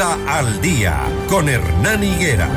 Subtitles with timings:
[0.00, 2.48] Al día con Hernán Higuera.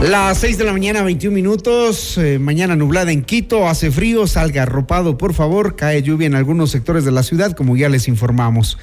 [0.00, 2.16] Las 6 de la mañana, 21 minutos.
[2.16, 5.76] Eh, mañana nublada en Quito, hace frío, salga arropado, por favor.
[5.76, 8.78] Cae lluvia en algunos sectores de la ciudad, como ya les informamos.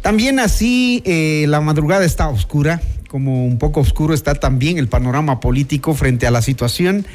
[0.00, 5.38] También así, eh, la madrugada está oscura, como un poco oscuro está también el panorama
[5.38, 7.06] político frente a la situación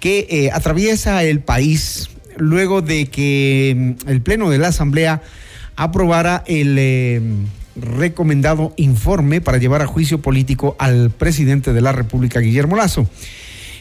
[0.00, 5.22] que eh, atraviesa el país luego de que mm, el Pleno de la Asamblea
[5.76, 12.76] aprobara el recomendado informe para llevar a juicio político al presidente de la República, Guillermo
[12.76, 13.08] Lazo.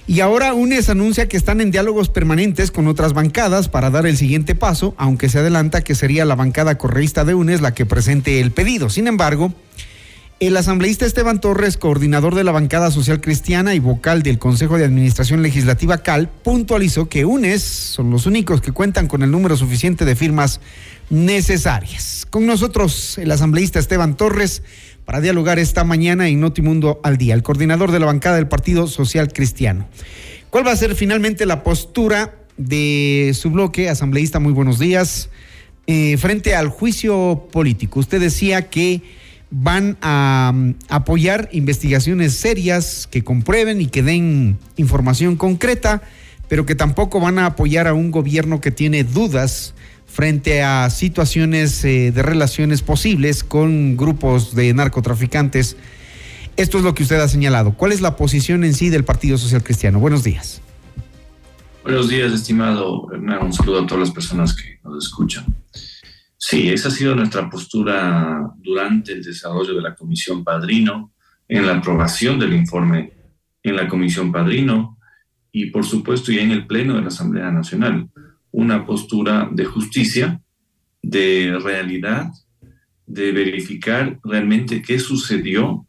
[0.09, 4.15] Y ahora UNES anuncia que están en diálogos permanentes con otras bancadas para dar el
[4.15, 8.39] siguiente paso, aunque se adelanta que sería la bancada correísta de UNES la que presente
[8.39, 8.89] el pedido.
[8.89, 9.53] Sin embargo,
[10.39, 14.85] el asambleísta Esteban Torres, coordinador de la bancada social cristiana y vocal del Consejo de
[14.85, 20.05] Administración Legislativa CAL, puntualizó que UNES son los únicos que cuentan con el número suficiente
[20.05, 20.61] de firmas
[21.09, 22.27] necesarias.
[22.29, 24.61] Con nosotros el asambleísta Esteban Torres
[25.05, 28.85] para dialogar esta mañana en Notimundo al Día, el coordinador de la bancada del Partido
[28.85, 29.87] Social Cristiano.
[30.51, 34.39] ¿Cuál va a ser finalmente la postura de su bloque, asambleísta?
[34.39, 35.29] Muy buenos días.
[35.87, 39.01] Eh, frente al juicio político, usted decía que
[39.49, 46.01] van a mm, apoyar investigaciones serias que comprueben y que den información concreta,
[46.47, 49.73] pero que tampoco van a apoyar a un gobierno que tiene dudas
[50.05, 55.77] frente a situaciones eh, de relaciones posibles con grupos de narcotraficantes.
[56.55, 57.73] Esto es lo que usted ha señalado.
[57.73, 59.99] ¿Cuál es la posición en sí del Partido Social Cristiano?
[59.99, 60.61] Buenos días.
[61.83, 63.45] Buenos días, estimado Hernán.
[63.45, 65.45] Un saludo a todas las personas que nos escuchan.
[66.37, 71.13] Sí, esa ha sido nuestra postura durante el desarrollo de la Comisión Padrino,
[71.47, 73.13] en la aprobación del informe
[73.63, 74.97] en la Comisión Padrino
[75.51, 78.09] y, por supuesto, ya en el Pleno de la Asamblea Nacional.
[78.51, 80.41] Una postura de justicia,
[81.01, 82.31] de realidad,
[83.05, 85.87] de verificar realmente qué sucedió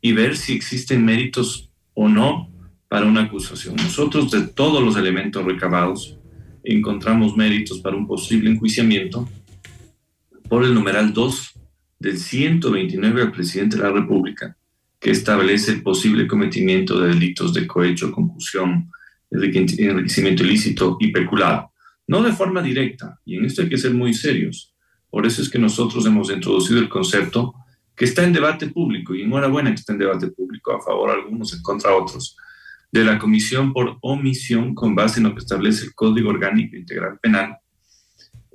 [0.00, 2.50] y ver si existen méritos o no
[2.88, 3.76] para una acusación.
[3.76, 6.18] Nosotros, de todos los elementos recabados,
[6.64, 9.28] encontramos méritos para un posible enjuiciamiento
[10.48, 11.52] por el numeral 2
[11.98, 14.56] del 129 al presidente de la República,
[15.00, 18.90] que establece el posible cometimiento de delitos de cohecho, confusión,
[19.30, 21.72] enriquecimiento ilícito y peculado.
[22.06, 24.74] No de forma directa, y en esto hay que ser muy serios.
[25.10, 27.54] Por eso es que nosotros hemos introducido el concepto
[27.96, 31.54] que está en debate público, y enhorabuena que está en debate público, a favor algunos,
[31.54, 32.36] en contra otros,
[32.92, 37.18] de la comisión por omisión con base en lo que establece el Código Orgánico Integral
[37.20, 37.56] Penal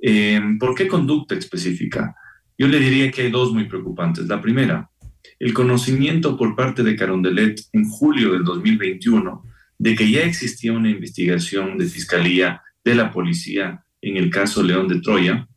[0.02, 2.14] eh, ¿Por qué conducta específica?
[2.58, 4.26] Yo le diría que hay dos muy preocupantes.
[4.26, 4.90] La primera,
[5.38, 9.44] el conocimiento por parte de Carondelet en julio del 2021
[9.78, 14.88] de que ya existía una investigación de fiscalía de la policía en el caso León
[14.88, 15.48] de Troya,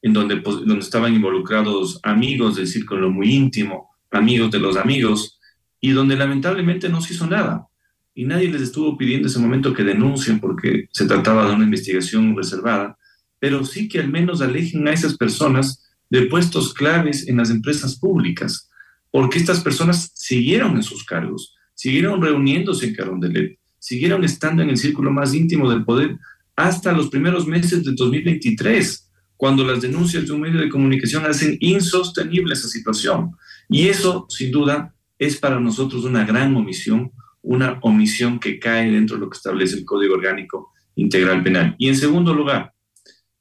[0.00, 5.40] en donde, pues, donde estaban involucrados amigos del círculo muy íntimo, amigos de los amigos,
[5.80, 7.66] y donde lamentablemente no se hizo nada.
[8.14, 11.64] Y nadie les estuvo pidiendo en ese momento que denuncien porque se trataba de una
[11.64, 12.96] investigación reservada
[13.42, 17.98] pero sí que al menos alejen a esas personas de puestos claves en las empresas
[17.98, 18.70] públicas,
[19.10, 24.76] porque estas personas siguieron en sus cargos, siguieron reuniéndose en Carondelet, siguieron estando en el
[24.76, 26.18] círculo más íntimo del poder
[26.54, 31.56] hasta los primeros meses de 2023, cuando las denuncias de un medio de comunicación hacen
[31.58, 33.32] insostenible esa situación.
[33.68, 37.10] Y eso, sin duda, es para nosotros una gran omisión,
[37.42, 41.74] una omisión que cae dentro de lo que establece el Código Orgánico Integral Penal.
[41.76, 42.71] Y en segundo lugar,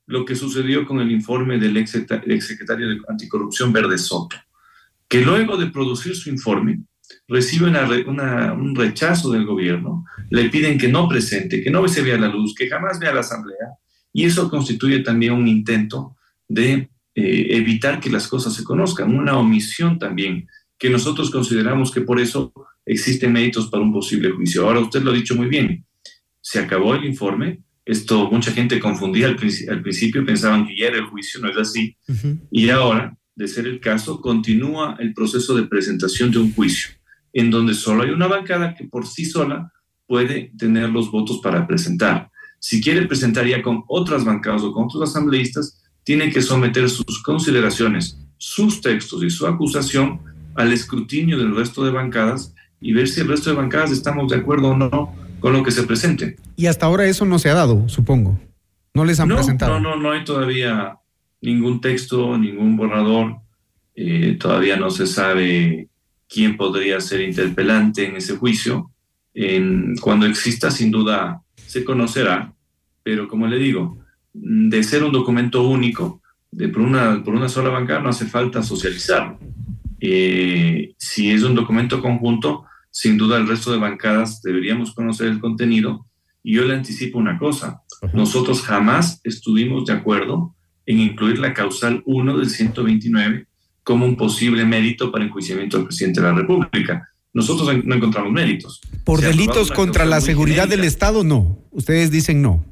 [0.08, 1.92] lo que sucedió con el informe del ex
[2.46, 4.38] secretario de Anticorrupción Verde Soto,
[5.08, 6.82] que luego de producir su informe
[7.28, 12.28] recibe un rechazo del gobierno, le piden que no presente, que no se vea la
[12.28, 13.76] luz, que jamás vea la asamblea,
[14.14, 19.38] y eso constituye también un intento de eh, evitar que las cosas se conozcan, una
[19.38, 20.48] omisión también,
[20.78, 22.54] que nosotros consideramos que por eso
[22.86, 24.66] existen méritos para un posible juicio.
[24.66, 25.86] Ahora usted lo ha dicho muy bien,
[26.42, 31.08] se acabó el informe, esto mucha gente confundía al, principio, pensaban que ya era el
[31.08, 31.97] juicio, no es así.
[32.49, 36.91] Y ahora, de ser el caso, continúa el proceso de presentación de un juicio,
[37.34, 39.73] en donde solo hay una bancada que por sí sola
[40.08, 42.29] puede tener los votos para presentar.
[42.59, 47.22] Si quiere presentar ya con otras bancadas o con otros asambleístas, tiene que someter sus
[47.22, 50.22] consideraciones, sus textos y su acusación
[50.55, 54.37] al escrutinio del resto de bancadas y ver si el resto de bancadas estamos de
[54.37, 56.38] acuerdo o no con lo que se presente.
[56.55, 58.40] Y hasta ahora eso no se ha dado, supongo.
[58.93, 59.79] No les han presentado.
[59.79, 60.97] No, no, no hay todavía
[61.41, 63.38] ningún texto, ningún borrador.
[63.96, 65.90] Eh, todavía no se sabe
[66.29, 68.91] quién podría ser interpelante en ese juicio.
[69.34, 72.53] En, cuando exista, sin duda, se conocerá.
[73.03, 73.97] Pero como le digo,
[74.34, 76.22] de ser un documento único,
[76.52, 79.40] de, por, una, por una sola bancada, no hace falta socializarlo.
[79.99, 85.40] Eh, si es un documento conjunto, sin duda el resto de bancadas deberíamos conocer el
[85.40, 86.05] contenido.
[86.43, 87.82] Y yo le anticipo una cosa,
[88.14, 90.55] nosotros jamás estuvimos de acuerdo
[90.85, 93.47] en incluir la causal 1 del 129
[93.84, 97.08] como un posible mérito para enjuiciamiento del presidente de la República.
[97.34, 98.82] Nosotros no encontramos méritos.
[99.05, 101.23] ¿Por delitos contra la seguridad del Estado?
[101.23, 101.59] No.
[101.72, 102.66] Ustedes dicen no.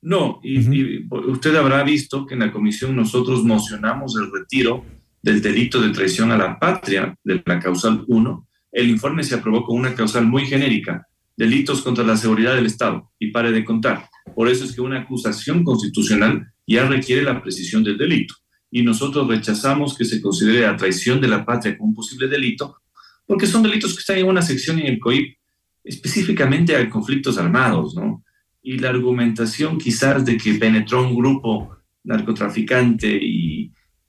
[0.00, 4.84] No, y, usted habrá visto que en la comisión nosotros mocionamos el retiro
[5.22, 8.48] del delito de traición a la patria de la causal 1.
[8.72, 13.10] El informe se aprobó con una causal muy genérica, delitos contra la seguridad del Estado,
[13.18, 14.08] y pare de contar.
[14.34, 18.34] Por eso es que una acusación constitucional ya requiere la precisión del delito.
[18.70, 22.78] Y nosotros rechazamos que se considere la traición de la patria como un posible delito,
[23.26, 25.36] porque son delitos que están en una sección en el COIP
[25.84, 28.24] específicamente a conflictos armados, ¿no?
[28.62, 33.61] Y la argumentación quizás de que penetró un grupo narcotraficante y,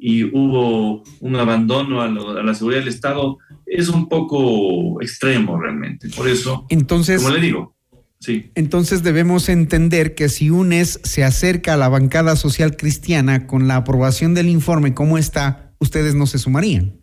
[0.05, 6.09] y hubo un abandono a, a, la seguridad del Estado es un poco extremo realmente.
[6.09, 7.77] Por eso, Entonces, como le digo,
[8.19, 8.51] sí.
[8.53, 13.77] Entonces debemos entender que si UNES se acerca a la bancada social cristiana con la
[13.77, 16.99] aprobación del informe como está, ustedes no se sumarían.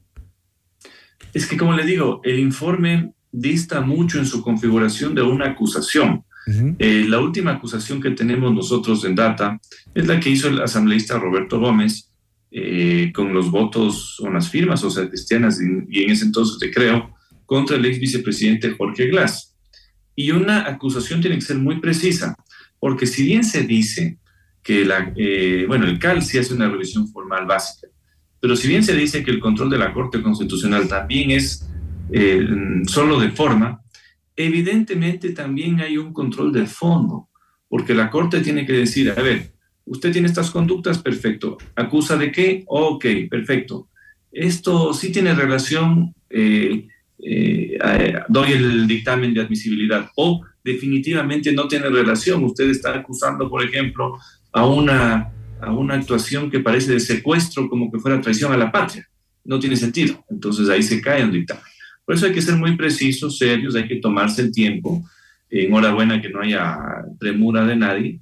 [1.32, 6.23] Es que, como le digo, el informe dista mucho en su configuración de una acusación.
[6.79, 9.58] eh, la última acusación que tenemos nosotros en data
[9.94, 12.09] es la que hizo el asambleísta Roberto Gómez
[12.52, 16.70] eh, con los votos, o las firmas, o sea, cristianas, y, en ese entonces te
[16.70, 17.14] creo,
[17.47, 19.56] contra el ex vicepresidente Jorge Glass.
[20.17, 22.35] Y una acusación tiene que ser muy precisa,
[22.79, 24.19] porque si bien se dice
[24.62, 27.88] que la, eh, bueno, el CAL sí hace una revisión formal básica,
[28.41, 31.69] pero si bien se dice que el control de la Corte Constitucional también es
[32.11, 32.46] eh,
[32.87, 33.82] solo de forma,
[34.35, 37.29] evidentemente también hay un control de fondo,
[37.69, 39.53] porque la Corte tiene que decir, a ver,
[39.90, 41.58] usted tiene estas conductas, perfecto.
[41.75, 42.62] ¿Acusa de qué?
[42.66, 43.88] Ok, perfecto.
[44.31, 46.87] Esto sí tiene relación, eh,
[47.19, 47.78] eh,
[48.28, 52.44] doy el dictamen de admisibilidad, o definitivamente no tiene relación.
[52.44, 54.16] Usted está acusando, por ejemplo,
[54.52, 58.70] a una, a una actuación que parece de secuestro, como que fuera traición a la
[58.70, 59.08] patria.
[59.44, 60.25] No tiene sentido.
[60.31, 61.64] Entonces ahí se cae un dictamen.
[62.04, 65.04] Por eso hay que ser muy precisos, serios, hay que tomarse el tiempo.
[65.50, 66.78] Enhorabuena que no haya
[67.19, 68.20] premura de nadie.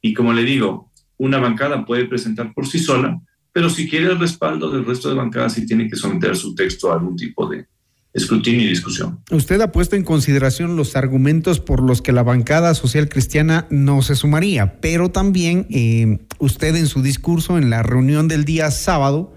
[0.00, 0.87] Y como le digo,
[1.18, 3.20] una bancada puede presentar por sí sola,
[3.52, 6.90] pero si quiere el respaldo del resto de bancadas, sí tiene que someter su texto
[6.90, 7.66] a algún tipo de
[8.12, 9.20] escrutinio y discusión.
[9.30, 14.02] Usted ha puesto en consideración los argumentos por los que la bancada social cristiana no
[14.02, 19.34] se sumaría, pero también eh, usted en su discurso en la reunión del día sábado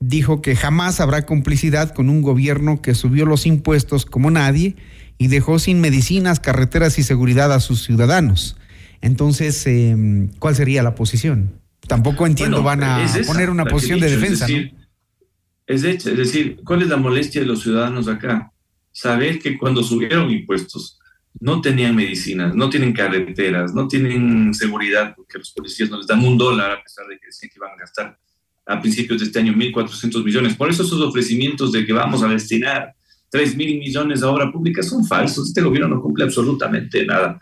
[0.00, 4.76] dijo que jamás habrá complicidad con un gobierno que subió los impuestos como nadie
[5.16, 8.56] y dejó sin medicinas, carreteras y seguridad a sus ciudadanos.
[9.04, 11.60] Entonces, eh, ¿cuál sería la posición?
[11.86, 14.46] Tampoco entiendo, bueno, van a esa, poner una posición de defensa.
[14.46, 16.12] Es decir, ¿no?
[16.12, 18.50] es, decir, ¿cuál es la molestia de los ciudadanos acá?
[18.92, 20.98] Saber que cuando subieron impuestos
[21.38, 26.24] no tenían medicinas, no tienen carreteras, no tienen seguridad, porque los policías no les dan
[26.24, 28.18] un dólar a pesar de que decían que iban a gastar
[28.64, 30.56] a principios de este año 1.400 millones.
[30.56, 32.94] Por eso esos ofrecimientos de que vamos a destinar
[33.28, 35.48] 3 mil millones a obra pública son falsos.
[35.48, 37.38] Este gobierno no cumple absolutamente nada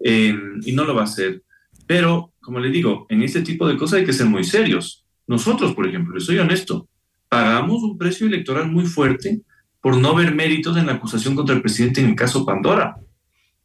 [0.00, 1.42] eh, y no lo va a hacer.
[1.86, 5.04] Pero, como le digo, en este tipo de cosas hay que ser muy serios.
[5.26, 6.88] Nosotros, por ejemplo, les soy honesto,
[7.28, 9.42] pagamos un precio electoral muy fuerte
[9.80, 12.96] por no ver méritos en la acusación contra el presidente en el caso Pandora.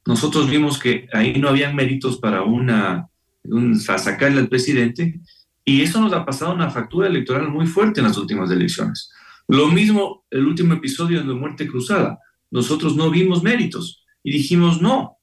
[0.06, 3.08] Nosotros vimos que ahí no habían méritos para una,
[3.44, 5.20] un, para sacarle al presidente
[5.65, 9.12] y eso nos ha pasado una factura electoral muy fuerte en las últimas elecciones.
[9.48, 12.20] Lo mismo el último episodio de Muerte Cruzada.
[12.51, 15.18] Nosotros no vimos méritos y dijimos no.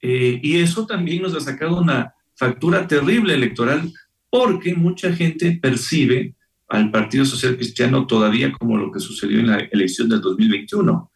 [0.00, 3.92] Eh, y eso también nos ha sacado una factura terrible electoral
[4.30, 6.34] porque mucha gente percibe
[6.68, 11.10] al Partido Social Cristiano todavía como lo que sucedió en la elección del 2021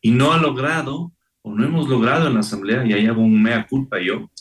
[0.00, 1.12] y no ha logrado
[1.46, 4.32] o no hemos logrado en la Asamblea, y ahí hago un mea culpa yo,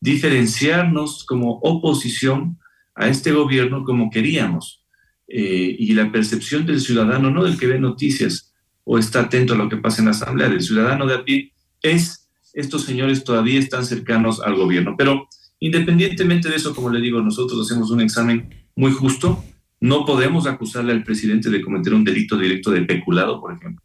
[0.00, 2.58] diferenciarnos como oposición
[2.94, 4.82] a este gobierno como queríamos.
[5.28, 9.56] Eh, y la percepción del ciudadano, no del que ve noticias o está atento a
[9.58, 12.23] lo que pasa en la Asamblea, del ciudadano de a pie, es
[12.54, 14.94] estos señores todavía están cercanos al gobierno.
[14.96, 15.28] Pero
[15.60, 19.44] independientemente de eso, como le digo, nosotros hacemos un examen muy justo.
[19.80, 23.84] No podemos acusarle al presidente de cometer un delito directo de peculado, por ejemplo,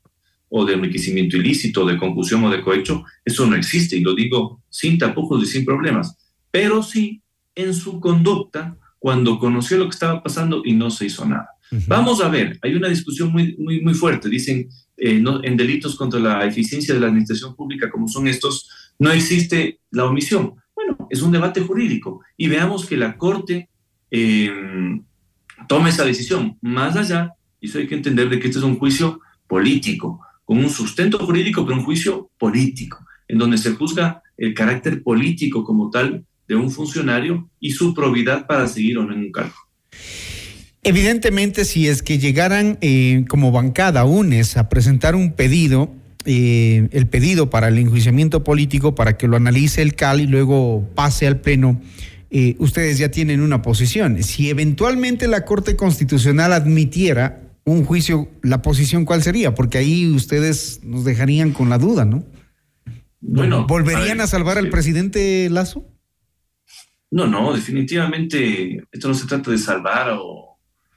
[0.50, 3.04] o de enriquecimiento ilícito, de concusión o de cohecho.
[3.26, 6.16] Eso no existe y lo digo sin tapujos y sin problemas.
[6.52, 7.22] Pero sí
[7.56, 11.50] en su conducta cuando conoció lo que estaba pasando y no se hizo nada.
[11.72, 11.88] Uh -huh.
[11.88, 14.30] Vamos a ver, hay una discusión muy, muy, muy fuerte.
[14.30, 14.68] Dicen,
[15.00, 19.12] eh, no, en delitos contra la eficiencia de la administración pública como son estos, no
[19.12, 20.56] existe la omisión.
[20.76, 23.70] Bueno, es un debate jurídico y veamos que la Corte
[24.12, 24.52] eh,
[25.68, 26.58] tome esa decisión.
[26.62, 30.58] Más allá, y eso hay que entender de que este es un juicio político, con
[30.58, 35.90] un sustento jurídico, pero un juicio político, en donde se juzga el carácter político como
[35.90, 39.56] tal de un funcionario y su probidad para seguir o no en un cargo.
[40.84, 45.94] Evidentemente, si es que llegaran eh, como bancada UNES a presentar un pedido,
[46.26, 50.88] eh, el pedido para el enjuiciamiento político, para que lo analice el CAL y luego
[50.96, 51.82] pase al Pleno,
[52.30, 54.24] eh, ustedes ya tienen una posición.
[54.24, 60.80] Si eventualmente la Corte Constitucional admitiera un juicio, la posición cuál sería, porque ahí ustedes
[60.84, 62.24] nos dejarían con la duda, ¿no?
[63.22, 65.86] Bueno, ¿volverían a, salvar al presidente Lazo?
[67.12, 70.49] No, no, definitivamente esto no se trata de salvar o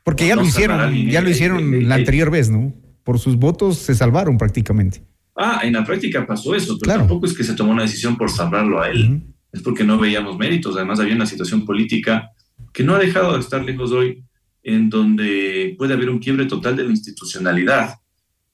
[0.05, 2.75] porque ya lo hicieron, ya lo hicieron la anterior vez, ¿no?
[3.05, 5.03] Por sus votos se salvaron prácticamente.
[5.37, 8.31] Ah, en la práctica pasó eso, pero tampoco es que se tomó una decisión por
[8.31, 9.23] salvarlo a él.
[9.53, 10.77] Es porque no veíamos méritos.
[10.77, 12.31] Además, había una situación política
[12.73, 14.25] que no ha dejado de estar lejos hoy
[14.63, 17.97] en donde puede haber un quiebre total de la institucionalidad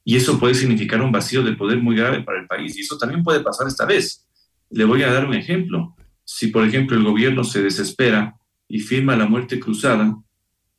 [0.05, 2.97] y eso puede significar un vacío de poder muy grave para el país y eso
[2.97, 4.26] también puede pasar esta vez.
[4.71, 5.95] Le voy a dar un ejemplo.
[6.25, 8.35] Si, por ejemplo, el gobierno se desespera
[8.67, 10.17] y firma la muerte cruzada,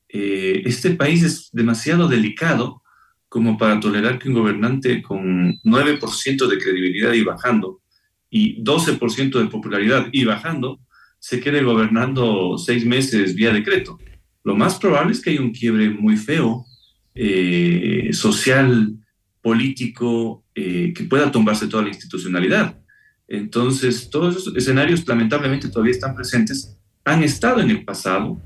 [0.10, 2.82] eh, este país es demasiado delicado
[3.30, 7.82] como para tolerar que un gobernante con 9% de credibilidad y bajando
[8.30, 10.80] y 12% de popularidad y bajando
[11.20, 14.00] se quede gobernando seis meses vía decreto
[14.44, 16.66] lo más probable es que haya un quiebre muy feo,
[17.14, 18.96] eh, social,
[19.42, 22.80] político, eh, que pueda tumbarse toda la institucionalidad.
[23.28, 26.76] Entonces, todos esos escenarios lamentablemente todavía están presentes,
[27.06, 28.42] han estado en el pasado,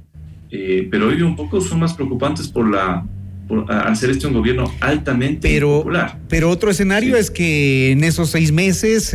[0.53, 3.05] eh, pero hoy un poco son más preocupantes por la
[3.47, 6.17] por hacer este un gobierno altamente pero, popular.
[6.29, 9.13] Pero otro escenario es que en esos seis meses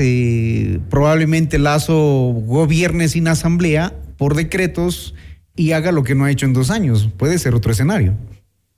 [0.90, 5.14] probablemente Lazo gobierne sin asamblea por decretos
[5.56, 7.08] y haga lo que no ha hecho en dos años.
[7.16, 8.16] Puede ser otro escenario.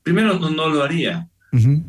[0.02, 1.29] Primero, no, lo haría.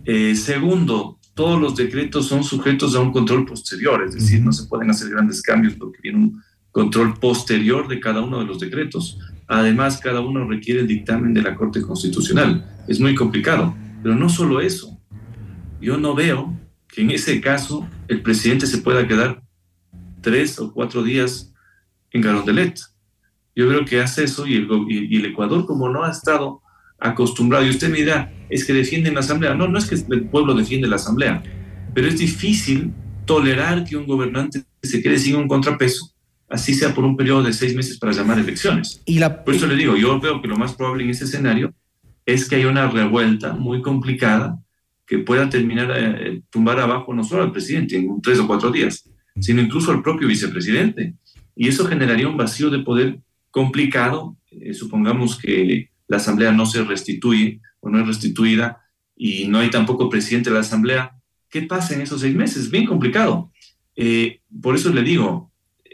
[0.05, 4.65] Eh, segundo, todos los decretos son sujetos a un control posterior, es decir, no se
[4.65, 9.19] pueden hacer grandes cambios porque viene un control posterior de cada uno de los decretos.
[9.51, 12.65] Además, cada uno requiere el dictamen de la Corte Constitucional.
[12.87, 13.75] Es muy complicado.
[14.01, 14.97] Pero no solo eso.
[15.81, 19.43] Yo no veo que en ese caso el presidente se pueda quedar
[20.21, 21.53] tres o cuatro días
[22.11, 22.79] en Garondelet.
[23.53, 26.61] Yo creo que hace eso y el, Ecuador, como no ha estado
[26.97, 29.53] acostumbrado, y usted me dirá, es que defienden la Asamblea.
[29.53, 31.43] No, no es que el pueblo defiende la Asamblea,
[31.93, 32.93] pero es difícil
[33.25, 36.13] tolerar que un gobernante se quede sin un contrapeso,
[36.51, 39.01] así sea por un periodo de seis meses para llamar elecciones.
[39.05, 39.43] Y la...
[39.43, 41.73] Por eso le digo, yo veo que lo más probable en ese escenario
[42.25, 44.59] es que haya una revuelta muy complicada
[45.05, 49.09] que pueda terminar eh, tumbar abajo no solo al presidente en tres o cuatro días,
[49.39, 51.15] sino incluso al propio vicepresidente.
[51.55, 54.37] Y eso generaría un vacío de poder complicado.
[54.51, 58.81] Eh, supongamos que la Asamblea no se restituye o no es restituida
[59.15, 61.15] y no hay tampoco presidente de la Asamblea.
[61.49, 62.71] ¿Qué pasa en esos seis meses?
[62.71, 63.51] Bien complicado.
[63.95, 65.50] Eh, por eso le digo,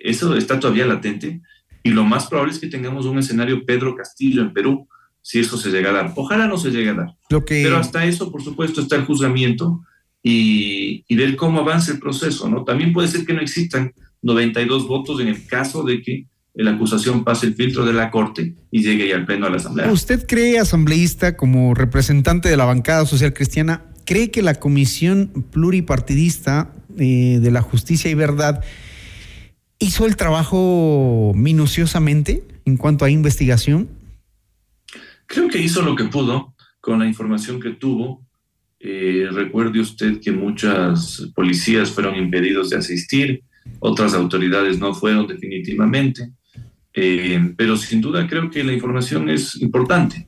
[0.08, 1.42] eso está todavía latente
[1.84, 4.88] y lo más probable es que tengamos un escenario Pedro Castillo en Perú,
[5.22, 6.14] si eso se llega a dar.
[6.16, 7.16] Ojalá no se llegue a dar.
[7.46, 9.82] Pero hasta eso, por supuesto, está el juzgamiento
[10.24, 12.50] y, y ver cómo avanza el proceso.
[12.50, 12.64] ¿no?
[12.64, 17.24] También puede ser que no existan 92 votos en el caso de que la acusación
[17.24, 19.92] pase el filtro de la Corte y llegue ya al Pleno de la Asamblea.
[19.92, 26.74] ¿Usted cree, asambleísta, como representante de la bancada social cristiana, cree que la Comisión Pluripartidista
[26.98, 28.64] eh, de la Justicia y Verdad
[29.80, 33.90] hizo el trabajo minuciosamente en cuanto a investigación?
[35.26, 38.26] Creo que hizo lo que pudo con la información que tuvo.
[38.80, 43.44] Eh, recuerde usted que muchas policías fueron impedidos de asistir,
[43.80, 46.32] otras autoridades no fueron definitivamente.
[47.00, 50.28] Eh, pero sin duda creo que la información es importante.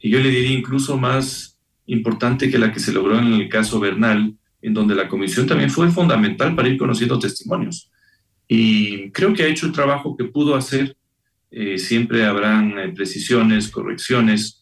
[0.00, 3.80] Y yo le diría incluso más importante que la que se logró en el caso
[3.80, 7.90] Bernal, en donde la comisión también fue fundamental para ir conociendo testimonios.
[8.48, 10.96] Y creo que ha hecho el trabajo que pudo hacer.
[11.50, 14.60] Eh, siempre habrán eh, precisiones, correcciones,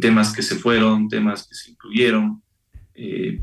[0.00, 2.40] temas que se fueron, temas que se incluyeron.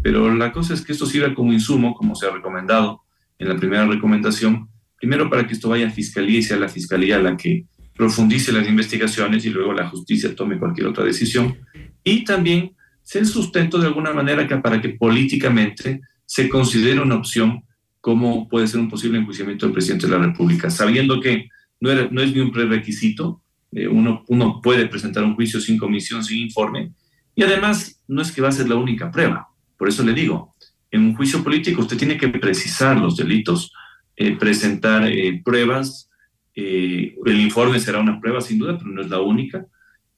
[0.01, 3.01] pero la cosa es que esto sirva como insumo, como se ha recomendado
[3.37, 7.19] en la primera recomendación, primero para que esto vaya a fiscalía y sea la fiscalía
[7.19, 7.65] la que
[7.95, 11.57] profundice las investigaciones y luego la justicia tome cualquier otra decisión.
[12.03, 17.63] Y también ser sustento de alguna manera para que políticamente se considere una opción
[18.01, 22.33] como puede ser un posible enjuiciamiento del presidente de la República, sabiendo que no, es
[22.33, 23.41] ni un prerequisito,
[23.71, 26.93] eh, uno, uno puede presentar un juicio sin comisión, sin informe,
[27.35, 29.47] y además no es que va a ser la única prueba.
[29.77, 30.55] Por eso le digo,
[30.91, 33.71] en un juicio político usted tiene que precisar los delitos,
[34.15, 36.09] eh, presentar eh, pruebas.
[36.55, 39.65] el informe será una prueba sin duda, pero no es la única.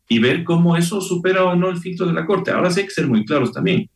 [0.09, 2.49] Y ver cómo eso supera o no el filtro de la Corte.
[2.49, 3.87] Ahora sí hay que ser muy claros también.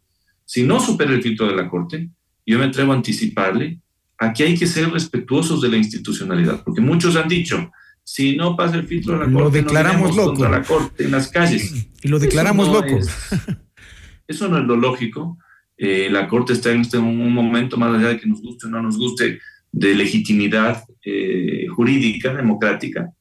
[0.45, 2.09] Si no supera el filtro de la Corte,
[2.45, 3.79] yo me atrevo a anticiparle,
[4.17, 7.71] aquí hay que ser respetuosos de la institucionalidad, porque muchos han dicho,
[8.03, 10.29] si no pasa el filtro de la Corte, lo declaramos loco.
[10.29, 11.87] contra la Corte en las calles.
[12.03, 12.99] Y lo declaramos loco.
[14.27, 15.39] eso no es lo lógico.
[15.75, 18.69] Eh, la Corte está en este un momento, más allá de que nos guste o
[18.69, 19.39] no nos guste,
[19.71, 23.11] de legitimidad eh, jurídica, democrática,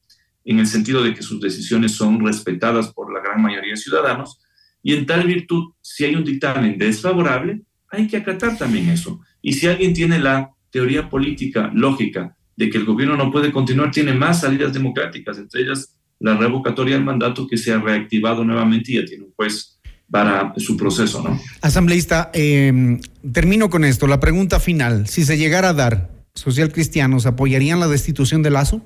[0.45, 4.39] en el sentido de que sus decisiones son respetadas por la gran mayoría de ciudadanos.
[4.83, 7.61] Y en tal virtud, si hay un dictamen desfavorable,
[7.95, 9.21] hay que acatar también eso.
[9.41, 13.91] Y si alguien tiene la teoría política lógica de que el gobierno no puede continuar,
[13.91, 18.91] tiene más salidas democráticas, entre ellas la revocatoria del mandato que se ha reactivado nuevamente
[18.91, 21.39] y ya tiene un juez para su proceso, ¿no?
[21.61, 22.99] Asambleísta, em,
[23.33, 24.07] termino con esto.
[24.07, 28.81] La pregunta final, si se llegara a dar, social cristianos, ¿apoyarían la destitución de Lazo?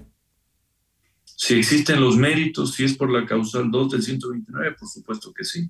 [1.36, 5.44] Si existen los méritos, si es por la causal 2 del 129, por supuesto que
[5.44, 5.70] sí.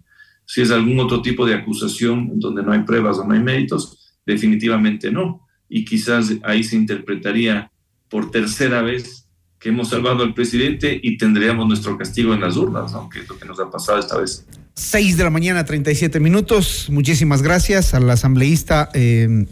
[0.50, 4.16] Si es algún otro tipo de acusación donde no hay pruebas o no hay méritos,
[4.26, 5.46] definitivamente no.
[5.70, 7.72] Y quizás ahí se interpretaría
[8.10, 9.28] por tercera vez
[9.60, 13.38] que hemos salvado al presidente y tendríamos nuestro castigo en las urnas, aunque es lo
[13.38, 14.44] que nos ha pasado esta vez.
[14.74, 16.88] 6 de la mañana, 37 minutos.
[16.90, 19.46] Muchísimas gracias al asambleísta eh,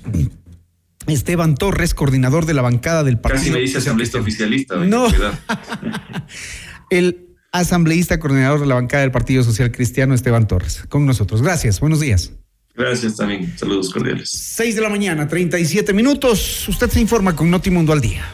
[1.05, 3.43] Esteban Torres, coordinador de la bancada del partido.
[3.43, 4.77] Casi me dice asambleísta oficialista.
[4.77, 5.05] No.
[6.89, 7.26] El
[7.59, 11.41] asambleísta coordinador de la bancada del Partido Social Cristiano, Esteban Torres, con nosotros.
[11.41, 12.31] Gracias, buenos días.
[12.75, 14.29] Gracias también, saludos cordiales.
[14.29, 16.69] 6 de la mañana, 37 minutos.
[16.69, 18.25] Usted se informa con Notimundo al día.